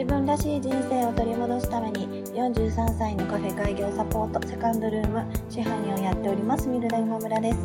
[0.00, 7.58] 自分らしい人生を取り戻すために43歳のカフェ開業サポートセカンドルーム支配人をやっておりますミルダ今村です。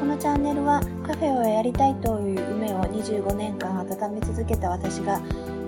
[0.00, 5.20] このチャンネルはカフェをやりたいという夢を25年間温め続けた私が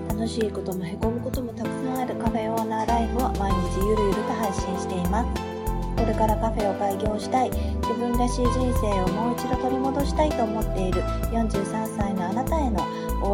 [0.09, 5.59] 楽しいこともへこむこともたくさんあるカフェオーナーライフを毎日ゆるゆると配信しています。
[5.95, 12.08] これからカフェを開業したい自分らしい人生をもう一度取り戻したいと思っている43歳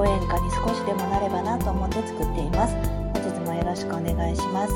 [0.06, 4.74] 応援歌に少しでもなればなと思って作っています本日もよろしくお願いします、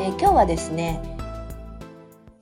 [0.00, 0.98] え今日はですね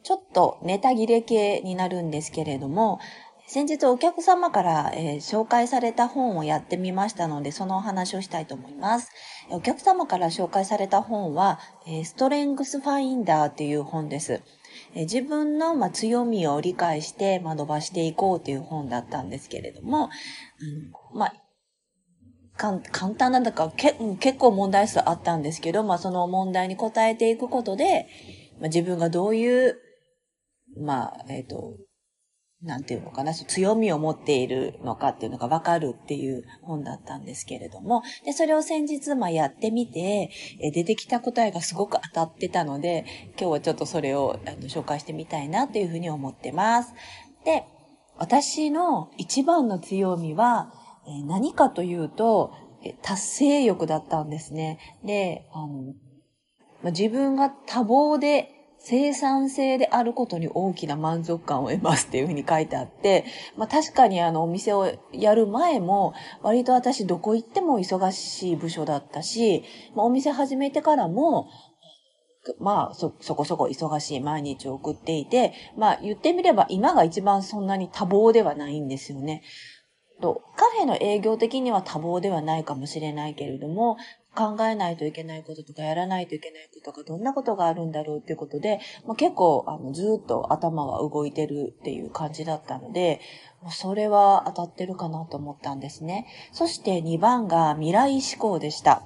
[0.05, 3.01] ちょっとネタ切れ系になるんですけれども
[3.49, 9.11] 先日お客様から、えー、紹介された本をやってみましたので、そのお話をしたいと思います。
[9.51, 14.43] お客様から紹介された本は、えー、ストレングスファインダーという本です。
[14.95, 20.11] え、自分の、ま、強みを理解して、ま、伸ばしていこうという本だったんですけれども、
[21.13, 21.35] うん、まあ、
[22.57, 22.81] 簡
[23.15, 28.07] 単なんだかけ結構問題数あったんですけど、まあ、その問題に答えていくことで、
[28.61, 29.77] まあ、自分がどういう、
[30.81, 31.77] まあ、えっ、と、
[32.65, 43.05] なんていうのかな、強みを持っているのかっていうのがわかるっていう本だったんですけれども、で、それを先日、まあやってみて、え出てきた答えがすごく当たってたので、
[43.39, 46.95] 今日はちょっとそれをあの紹介してみたいなっていうふうに思ってます。
[47.45, 47.67] で、
[48.17, 50.73] 私の一番の強みは、
[51.07, 54.79] え何かというと、え達成欲だったんですね。
[55.05, 55.95] で、あの、
[56.83, 63.25] ま自分が多忙で生産性であることに大きな満足感を得ますっていうふうに書いてあって、
[63.57, 69.65] まあ確かにあのお店をやる前も割と私どこ行っても忙しい部署だったし、
[69.95, 71.49] まあお店始めてからも
[72.59, 79.43] まあ、そ、そこそこ忙しい毎日を送っていて、まあ言ってみれば今が一番そんなに多忙ではないんですよね。
[80.21, 83.97] と、カフェの営業的には多忙ではないかもしれないけれども、
[84.35, 93.21] 考えないといけないこととか、やらないといけないことがどんなことがあるんだろうっていうことで、まあ、結構、あの、ずっと頭は動いてるっていう感じだったので、
[93.71, 96.27] それは当たってるかなと思ったんですね。
[96.53, 99.03] そして2番が未来志向でした。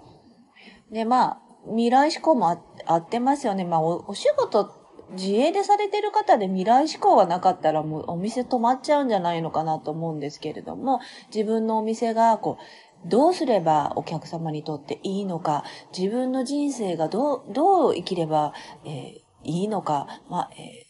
[0.91, 2.51] で、まあ、未来志向も
[2.87, 3.65] あってますよね。
[3.65, 4.79] まあお、お仕事
[5.13, 11.01] 自営でされてる方で未来志向がなかったらもうお店止まっちゃうんじゃないのかなと思うんですけれども、
[11.35, 12.63] 自分のお店がこう、
[13.07, 15.65] どうすればお客様にとっていいのか、
[15.97, 18.53] 自分の人生がどう、どう生きれば、
[18.85, 20.87] えー、いいのか、まあ、え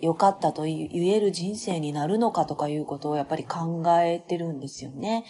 [0.00, 5.24] ー、良かったと言える人生になるのかとかいうことをやっぱり考えてるんですよね。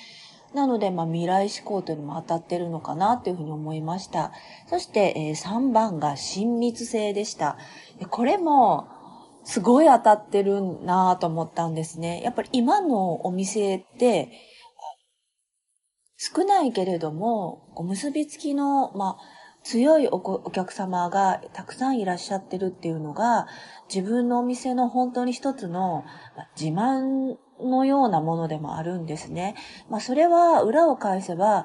[0.55, 4.33] なので、まあ、未来志向というのも当たってるのかなというふうに思いました。
[4.69, 7.59] そして、えー、3番が親密性でした。
[8.11, 8.89] これも、
[9.45, 12.23] すごい当たってるなと思ったんですね。
[12.23, 14.31] やっぱり今のお店って、
[16.17, 23.47] 少ないけれども、こう結びつきの、まあ、強いお客様がたくさんいらっしゃってるっていうのが、
[23.93, 26.05] 自分のお店の本当に一つの
[26.61, 29.55] 自慢のようなものでもあるんですね。
[29.89, 31.65] まあ、それは裏を返せば、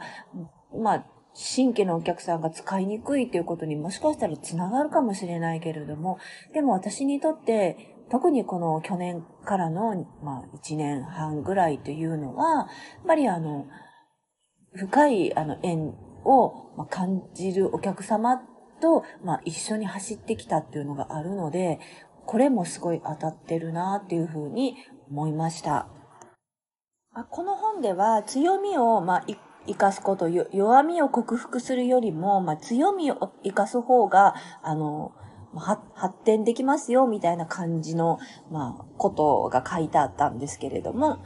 [0.73, 6.19] まあ、新規のお客さんが使いにくいということにもしかしたらつながるかもしれないけれども、
[6.53, 12.67] でも私にとって特にこの去年からの、まあ、1年半ぐらいというのは、やっ
[13.05, 13.67] ぱりあの、
[14.73, 18.37] 深いあの縁を感じるお客様
[18.81, 21.79] と、まあ、一緒に走ってきたっていうのがあるので、
[22.25, 24.75] これもすごい当たってるなっていうふうに
[25.09, 25.87] 思いました。
[27.31, 29.25] この本では強みを、まあ、
[29.67, 35.11] 生かすこと、弱みを克服するよりも、まあ、強みを生かす方が、あの、
[35.55, 35.81] 発
[36.23, 38.19] 展できますよ、みたいな感じの、
[38.51, 41.17] まあ、ことが書いてあったんですけれども、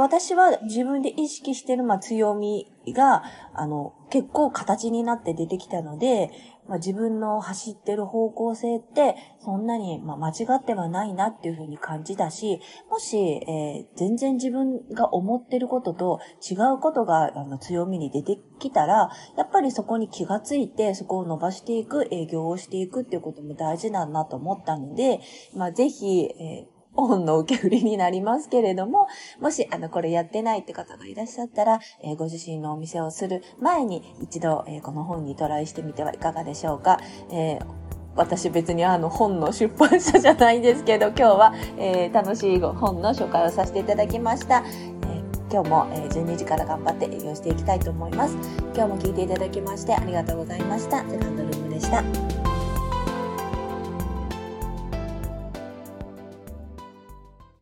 [0.00, 3.22] 私は自分で意識してる、まあ、強みが、
[3.54, 6.30] あの、結構形になって出てきたので、
[6.66, 12.60] まあ、自分の走ってる方向性って、そんなに、まあ、間違ってはないなっていうふうに感じたし、
[12.90, 25.20] もし、えー、全然自分が思ってることと違うことがあの強みに出てきたら、やっぱりそこに気がついて、そこを伸ばしていく、営業をしていくっていうことも大事なんだと思ったので、
[25.54, 29.08] まあ、ぜひ、えー本の受け売りになりますけれども、
[29.40, 37.00] もし、あの、これやってないって方がいらっしゃったら、えー、ご自身のお店をする前に一度、えー、この本にトライしてみてはいかがでしょうか。
[37.30, 37.84] えー
[38.16, 44.58] 私別にあの本の出版社じゃないんですけど、今日は、えー、楽しい本の紹介をさせていただきました。
[44.58, 48.36] えー、今日も、えー、12時から頑張って営業していきたいと思います。
[48.74, 50.98] 今日も聞いていただきましてありがとうございました。
[51.10, 52.43] セカンドルームでした。